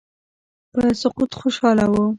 [0.73, 2.03] په سقوط خوشاله وه.